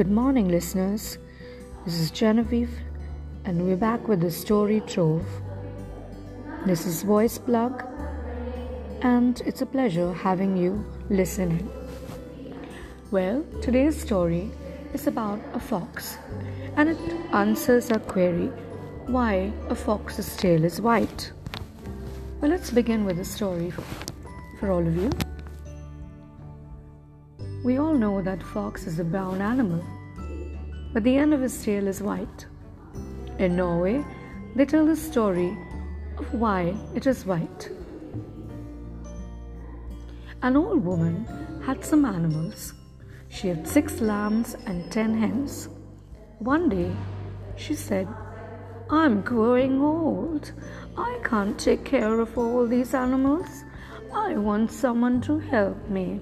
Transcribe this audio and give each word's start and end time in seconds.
Good 0.00 0.10
morning, 0.10 0.48
listeners. 0.48 1.18
This 1.84 2.00
is 2.00 2.10
Genevieve, 2.10 2.72
and 3.44 3.66
we're 3.66 3.76
back 3.76 4.08
with 4.08 4.22
the 4.22 4.30
story 4.30 4.80
Trove. 4.86 5.26
This 6.64 6.86
is 6.86 7.02
Voice 7.02 7.36
Plug, 7.36 7.84
and 9.02 9.42
it's 9.44 9.60
a 9.60 9.66
pleasure 9.66 10.10
having 10.14 10.56
you 10.56 10.82
listening. 11.10 11.70
Well, 13.10 13.44
today's 13.60 14.00
story 14.00 14.50
is 14.94 15.06
about 15.06 15.38
a 15.52 15.60
fox, 15.60 16.16
and 16.76 16.88
it 16.88 16.98
answers 17.34 17.90
our 17.90 17.98
query 17.98 18.46
why 19.06 19.52
a 19.68 19.74
fox's 19.74 20.34
tail 20.34 20.64
is 20.64 20.80
white. 20.80 21.30
Well, 22.40 22.50
let's 22.50 22.70
begin 22.70 23.04
with 23.04 23.18
the 23.18 23.24
story 23.26 23.70
for 24.58 24.70
all 24.70 24.86
of 24.86 24.96
you. 24.96 25.10
We 27.62 27.78
all 27.78 27.92
know 27.92 28.22
that 28.22 28.42
fox 28.42 28.86
is 28.86 28.98
a 28.98 29.04
brown 29.04 29.42
animal, 29.42 29.84
but 30.94 31.04
the 31.04 31.14
end 31.14 31.34
of 31.34 31.42
his 31.42 31.62
tail 31.62 31.86
is 31.86 32.00
white. 32.02 32.46
In 33.38 33.54
Norway, 33.56 34.02
they 34.54 34.64
tell 34.64 34.86
the 34.86 34.96
story 34.96 35.58
of 36.16 36.32
why 36.32 36.74
it 36.94 37.06
is 37.06 37.26
white. 37.26 37.70
An 40.40 40.56
old 40.56 40.82
woman 40.82 41.26
had 41.62 41.84
some 41.84 42.06
animals. 42.06 42.72
She 43.28 43.48
had 43.48 43.68
six 43.68 44.00
lambs 44.00 44.56
and 44.64 44.90
ten 44.90 45.12
hens. 45.12 45.68
One 46.38 46.70
day, 46.70 46.96
she 47.56 47.74
said, 47.74 48.08
I'm 48.88 49.20
growing 49.20 49.82
old. 49.82 50.52
I 50.96 51.20
can't 51.24 51.58
take 51.58 51.84
care 51.84 52.20
of 52.20 52.38
all 52.38 52.66
these 52.66 52.94
animals. 52.94 53.64
I 54.14 54.38
want 54.38 54.72
someone 54.72 55.20
to 55.22 55.38
help 55.38 55.90
me 55.90 56.20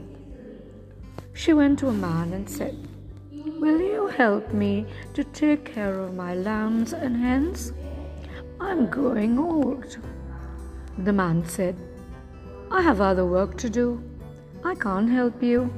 she 1.39 1.53
went 1.53 1.79
to 1.79 1.89
a 1.89 1.93
man 1.93 2.33
and 2.33 2.51
said, 2.51 2.77
Will 3.31 3.81
you 3.81 4.09
help 4.09 4.53
me 4.53 4.85
to 5.15 5.23
take 5.23 5.73
care 5.73 6.01
of 6.01 6.17
my 6.17 6.35
lambs 6.35 6.93
and 6.93 7.17
hens? 7.17 7.73
I'm 8.61 8.87
growing 8.87 9.39
old. 9.39 9.99
The 10.99 11.13
man 11.13 11.49
said, 11.49 11.77
I 12.73 12.83
have 12.83 13.01
other 13.01 13.25
work 13.25 13.57
to 13.59 13.71
do. 13.71 14.03
I 14.65 14.75
can't 14.75 15.09
help 15.09 15.41
you. 15.41 15.73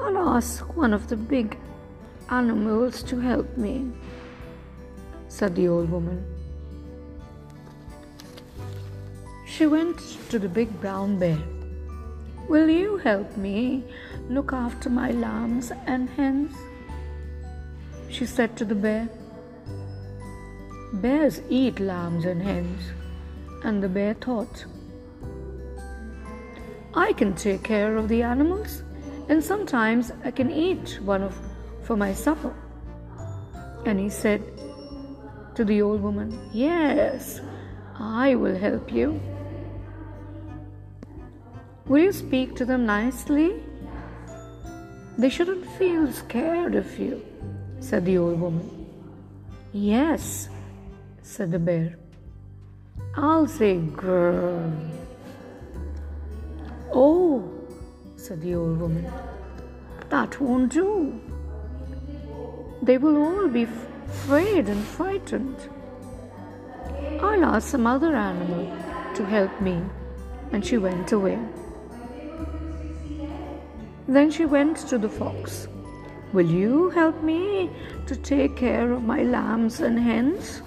I'll 0.00 0.30
ask 0.36 0.74
one 0.74 0.94
of 0.94 1.08
the 1.08 1.16
big 1.16 1.58
animals 2.30 3.02
to 3.02 3.20
help 3.20 3.58
me, 3.58 3.92
said 5.28 5.54
the 5.54 5.68
old 5.68 5.90
woman. 5.90 6.24
She 9.46 9.66
went 9.66 9.98
to 10.30 10.38
the 10.38 10.48
big 10.48 10.80
brown 10.80 11.18
bear. 11.18 11.38
Will 12.48 12.70
you 12.70 12.96
help 12.96 13.36
me 13.36 13.84
look 14.30 14.54
after 14.54 14.88
my 14.88 15.10
lambs 15.10 15.70
and 15.86 16.08
hens? 16.08 16.56
She 18.08 18.24
said 18.24 18.56
to 18.56 18.64
the 18.64 18.74
bear. 18.74 19.06
Bears 20.94 21.42
eat 21.50 21.78
lambs 21.78 22.24
and 22.24 22.40
hens, 22.40 22.80
and 23.64 23.82
the 23.82 23.88
bear 23.88 24.14
thought, 24.14 24.64
I 26.94 27.12
can 27.12 27.34
take 27.34 27.62
care 27.62 27.98
of 27.98 28.08
the 28.08 28.22
animals, 28.22 28.82
and 29.28 29.44
sometimes 29.44 30.10
I 30.24 30.30
can 30.30 30.50
eat 30.50 30.98
one 31.02 31.22
of 31.22 31.36
for 31.82 31.96
my 31.96 32.14
supper. 32.14 32.54
And 33.84 34.00
he 34.00 34.08
said 34.08 34.42
to 35.54 35.66
the 35.66 35.82
old 35.82 36.00
woman, 36.00 36.48
Yes, 36.54 37.42
I 37.98 38.36
will 38.36 38.56
help 38.56 38.90
you. 38.90 39.20
Will 41.88 42.02
you 42.04 42.12
speak 42.12 42.54
to 42.56 42.66
them 42.66 42.84
nicely? 42.84 43.62
They 45.16 45.30
shouldn't 45.30 45.64
feel 45.78 46.12
scared 46.12 46.74
of 46.74 46.98
you, 46.98 47.24
said 47.80 48.04
the 48.04 48.18
old 48.18 48.38
woman. 48.38 48.86
Yes, 49.72 50.50
said 51.22 51.50
the 51.50 51.58
bear. 51.58 51.96
I'll 53.16 53.46
say 53.46 53.78
grrr. 53.78 54.90
Oh, 56.92 57.50
said 58.16 58.42
the 58.42 58.54
old 58.54 58.78
woman, 58.78 59.10
that 60.10 60.38
won't 60.40 60.72
do. 60.72 61.18
They 62.82 62.98
will 62.98 63.16
all 63.16 63.48
be 63.48 63.62
afraid 63.62 64.68
and 64.68 64.84
frightened. 64.84 65.56
I'll 67.20 67.44
ask 67.44 67.68
some 67.68 67.86
other 67.86 68.14
animal 68.14 68.66
to 69.14 69.24
help 69.24 69.58
me. 69.60 69.82
And 70.52 70.64
she 70.64 70.78
went 70.78 71.12
away. 71.12 71.38
Then 74.08 74.30
she 74.30 74.46
went 74.46 74.78
to 74.88 74.96
the 74.96 75.08
fox. 75.08 75.68
Will 76.32 76.50
you 76.50 76.88
help 76.90 77.22
me 77.22 77.70
to 78.06 78.16
take 78.16 78.56
care 78.56 78.90
of 78.92 79.02
my 79.02 79.22
lambs 79.22 79.80
and 79.80 79.98
hens? 79.98 80.62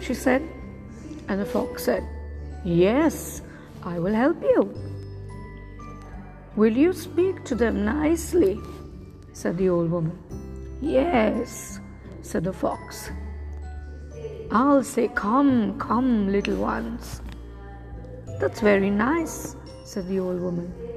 She 0.00 0.12
said. 0.12 0.42
And 1.28 1.40
the 1.40 1.46
fox 1.46 1.84
said, 1.84 2.02
Yes, 2.64 3.42
I 3.84 4.00
will 4.00 4.14
help 4.14 4.42
you. 4.42 4.74
Will 6.56 6.76
you 6.76 6.92
speak 6.92 7.44
to 7.44 7.54
them 7.54 7.84
nicely? 7.84 8.60
said 9.32 9.56
the 9.56 9.68
old 9.68 9.90
woman. 9.90 10.18
Yes, 10.80 11.78
said 12.22 12.42
the 12.42 12.52
fox. 12.52 13.10
I'll 14.50 14.82
say, 14.82 15.08
Come, 15.14 15.78
come, 15.78 16.32
little 16.32 16.56
ones. 16.56 17.22
That's 18.40 18.60
very 18.60 18.90
nice, 18.90 19.54
said 19.84 20.08
the 20.08 20.18
old 20.18 20.40
woman. 20.40 20.87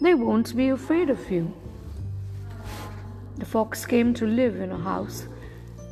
They 0.00 0.14
won't 0.14 0.56
be 0.56 0.68
afraid 0.68 1.10
of 1.10 1.30
you. 1.30 1.52
The 3.36 3.44
fox 3.44 3.84
came 3.84 4.14
to 4.14 4.26
live 4.26 4.60
in 4.60 4.70
a 4.70 4.78
house 4.78 5.26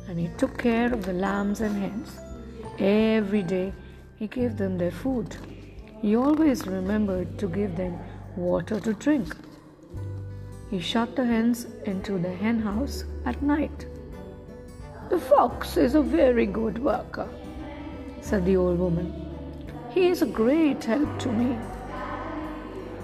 and 0.07 0.17
he 0.17 0.29
took 0.37 0.57
care 0.57 0.93
of 0.93 1.05
the 1.05 1.13
lambs 1.13 1.59
and 1.59 1.75
hens. 1.75 2.17
Every 2.79 3.43
day 3.43 3.73
he 4.17 4.27
gave 4.27 4.55
them 4.55 4.77
their 4.77 4.91
food. 4.91 5.35
He 6.01 6.15
always 6.15 6.65
remembered 6.65 7.37
to 7.39 7.49
give 7.49 7.75
them 7.75 7.99
water 8.37 8.79
to 8.79 8.93
drink. 8.93 9.35
He 10.69 10.79
shut 10.79 11.15
the 11.15 11.25
hens 11.25 11.67
into 11.85 12.17
the 12.17 12.33
hen 12.33 12.59
house 12.59 13.03
at 13.25 13.41
night. 13.41 13.87
The 15.09 15.19
fox 15.19 15.75
is 15.77 15.95
a 15.95 16.01
very 16.01 16.45
good 16.45 16.77
worker, 16.77 17.27
said 18.21 18.45
the 18.45 18.57
old 18.57 18.79
woman. 18.79 19.13
He 19.89 20.07
is 20.07 20.21
a 20.21 20.25
great 20.25 20.83
help 20.83 21.19
to 21.19 21.31
me. 21.31 21.57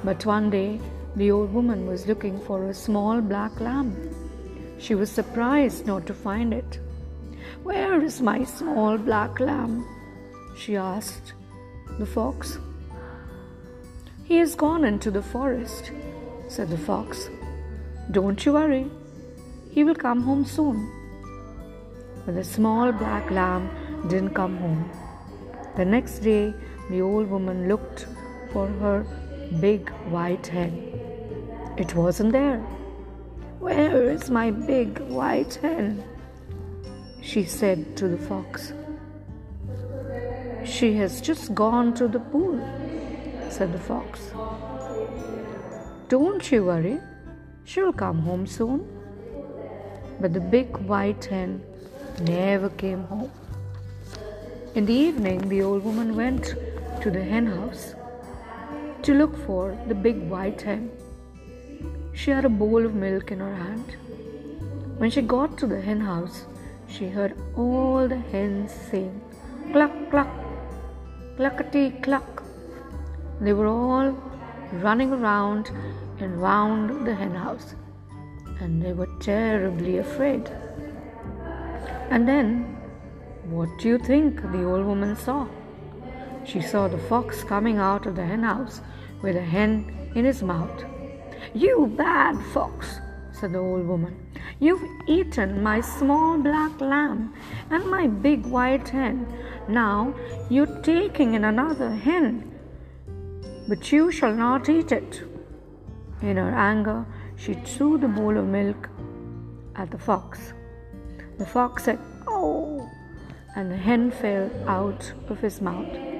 But 0.04 0.26
one 0.26 0.50
day 0.50 0.80
the 1.16 1.32
old 1.32 1.54
woman 1.54 1.88
was 1.88 2.08
looking 2.08 2.40
for 2.42 2.66
a 2.66 2.74
small 2.74 3.22
black 3.22 3.60
lamb. 3.60 3.96
She 4.80 4.96
was 4.96 5.10
surprised 5.10 5.86
not 5.86 6.06
to 6.08 6.14
find 6.14 6.54
it. 6.54 6.80
Where 7.64 8.04
is 8.04 8.22
my 8.22 8.44
small 8.44 8.98
black 8.98 9.40
lamb? 9.40 9.86
she 10.58 10.76
asked 10.76 11.34
the 12.00 12.06
fox. 12.06 12.58
He 14.24 14.38
has 14.38 14.56
gone 14.56 14.84
into 14.84 15.12
the 15.12 15.22
forest, 15.22 15.92
said 16.48 16.70
the 16.70 16.78
fox. 16.78 17.30
Don't 18.12 18.46
you 18.46 18.54
worry, 18.54 18.90
he 19.72 19.84
will 19.84 19.96
come 19.96 20.22
home 20.22 20.46
soon. 20.46 20.92
But 22.26 22.36
the 22.36 22.44
small 22.44 22.92
black 22.92 23.32
lamb 23.32 23.70
didn't 24.10 24.34
come 24.34 24.58
home. 24.58 24.90
The 25.76 25.86
next 25.86 26.20
day, 26.20 26.54
the 26.90 27.02
old 27.02 27.30
woman 27.30 27.68
looked 27.68 28.08
for 28.52 28.68
her 28.68 29.06
big 29.60 29.90
white 30.10 30.48
hen. 30.48 30.74
It 31.78 31.96
wasn't 31.96 32.32
there. 32.32 32.60
Where 33.60 34.10
is 34.10 34.30
my 34.30 34.52
big 34.52 35.00
white 35.00 35.56
hen? 35.56 36.04
She 37.22 37.44
said 37.44 37.96
to 37.98 38.08
the 38.08 38.18
fox. 38.18 38.74
She 40.66 40.94
has 40.96 41.22
just 41.22 41.54
gone 41.56 41.94
to 41.96 42.08
the 42.08 42.20
pool, 42.20 42.60
said 43.50 43.74
the 43.74 43.80
fox. 43.80 44.32
Don't 46.10 46.52
you 46.52 46.66
worry, 46.66 47.00
she'll 47.64 47.94
come 47.94 48.20
home 48.20 48.46
soon. 48.46 48.88
But 50.20 50.34
the 50.34 50.42
big 50.42 50.78
white 50.78 51.26
hen 51.26 51.64
never 52.22 52.70
came 52.70 53.04
home. 53.06 53.32
In 54.76 54.86
the 54.86 54.94
evening, 54.94 55.50
the 55.50 55.62
old 55.62 55.84
woman 55.84 56.16
went 56.16 56.56
to 57.02 57.12
the 57.12 57.24
hen 57.24 57.48
house 57.48 57.96
to 59.04 59.14
look 59.14 59.36
for 59.46 59.78
the 59.88 59.96
big 59.96 60.18
white 60.30 60.62
hen. 60.62 60.90
She 62.14 62.32
had 62.32 62.46
a 62.46 62.50
bowl 62.50 62.86
of 62.86 62.96
milk 62.96 63.32
in 63.32 63.40
her 63.40 63.54
hand. 63.54 63.98
When 64.98 65.10
she 65.10 65.22
got 65.22 65.58
to 65.58 65.68
the 65.68 65.82
hen 65.82 66.00
house, 66.00 66.46
she 66.88 67.10
heard 67.10 67.34
all 67.58 68.08
the 68.08 68.20
hens 68.34 68.72
saying, 68.72 69.20
cluck, 69.74 69.92
cluck, 70.10 70.30
cluckety, 71.38 72.02
cluck. 72.02 72.44
They 73.42 73.52
were 73.52 73.68
all 73.68 74.12
running 74.72 75.12
around 75.12 75.72
and 76.20 76.42
round 76.42 77.06
the 77.06 77.14
hen 77.14 77.36
house, 77.36 77.76
and 78.62 78.82
they 78.82 78.94
were 78.94 79.10
terribly 79.20 79.98
afraid. 79.98 80.50
And 82.10 82.26
then, 82.26 82.78
what 83.50 83.70
do 83.80 83.90
you 83.90 83.98
think 83.98 84.42
the 84.54 84.64
old 84.64 84.86
woman 84.86 85.18
saw? 85.18 85.48
She 86.46 86.62
saw 86.62 86.88
the 86.88 86.98
fox 86.98 87.44
coming 87.44 87.78
out 87.78 88.06
of 88.06 88.16
the 88.16 88.26
hen 88.26 88.44
house 88.44 88.82
with 89.22 89.36
a 89.36 89.42
hen 89.42 90.12
in 90.16 90.26
his 90.26 90.44
mouth. 90.44 90.84
You 91.54 91.94
bad 91.98 92.38
fox, 92.54 93.00
said 93.32 93.54
the 93.54 93.60
old 93.60 93.88
woman. 93.88 94.16
You've 94.60 94.84
eaten 95.08 95.64
my 95.64 95.82
small 95.82 96.38
black 96.38 96.80
lamb 96.82 97.34
and 97.70 97.90
my 97.90 98.08
big 98.08 98.46
white 98.46 98.90
hen. 98.90 99.28
Now 99.68 100.14
you're 100.50 100.82
taking 100.82 101.34
in 101.34 101.46
another 101.46 101.90
hen, 101.90 102.52
but 103.68 103.92
you 103.92 104.12
shall 104.12 104.34
not 104.34 104.70
eat 104.70 104.92
it. 104.92 105.24
In 106.22 106.38
her 106.38 106.56
anger, 106.56 107.06
she 107.36 107.54
threw 107.54 107.98
the 107.98 108.08
bowl 108.08 108.38
of 108.38 108.46
milk 108.46 108.90
at 109.76 109.92
the 109.92 109.98
fox. 109.98 110.54
The 111.38 111.46
fox 111.46 111.86
said, 111.86 112.00
Oh! 112.28 112.90
and 113.56 113.72
the 113.72 113.78
hen 113.78 114.12
fell 114.12 114.50
out 114.68 115.14
of 115.30 115.40
his 115.40 115.62
mouth. 115.62 116.13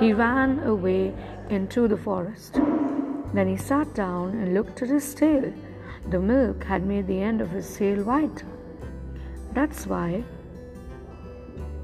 He 0.00 0.14
ran 0.14 0.60
away 0.60 1.12
into 1.50 1.86
the 1.86 1.96
forest. 1.98 2.54
Then 3.34 3.46
he 3.46 3.58
sat 3.58 3.92
down 3.94 4.30
and 4.30 4.54
looked 4.54 4.80
at 4.80 4.88
his 4.88 5.14
tail. 5.14 5.52
The 6.08 6.18
milk 6.18 6.64
had 6.64 6.86
made 6.86 7.06
the 7.06 7.20
end 7.20 7.42
of 7.42 7.50
his 7.50 7.76
tail 7.76 8.02
white. 8.02 8.42
That's 9.52 9.86
why 9.86 10.24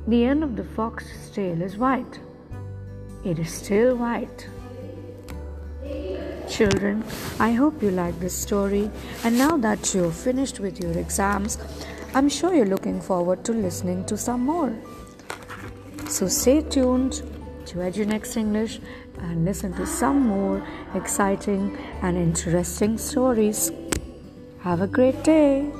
the 0.08 0.24
end 0.24 0.42
of 0.42 0.56
the 0.56 0.64
fox's 0.64 1.30
tail 1.30 1.60
is 1.60 1.76
white. 1.76 2.18
It 3.22 3.38
is 3.38 3.52
still 3.52 3.96
white. 3.96 4.48
Children, 6.48 7.04
I 7.38 7.52
hope 7.52 7.82
you 7.82 7.90
like 7.90 8.18
this 8.18 8.34
story. 8.34 8.90
And 9.24 9.36
now 9.36 9.58
that 9.58 9.94
you're 9.94 10.10
finished 10.10 10.58
with 10.58 10.80
your 10.80 10.96
exams, 10.96 11.58
I'm 12.14 12.30
sure 12.30 12.54
you're 12.54 12.64
looking 12.64 12.98
forward 12.98 13.44
to 13.44 13.52
listening 13.52 14.06
to 14.06 14.16
some 14.16 14.40
more. 14.40 14.74
So 16.08 16.28
stay 16.28 16.62
tuned 16.62 17.22
to 17.66 17.78
EduNext 17.78 18.36
English 18.36 18.80
and 19.18 19.44
listen 19.44 19.72
to 19.74 19.86
some 19.86 20.20
more 20.20 20.66
exciting 20.94 21.76
and 22.02 22.16
interesting 22.16 22.98
stories. 22.98 23.70
Have 24.60 24.80
a 24.80 24.86
great 24.86 25.22
day. 25.22 25.70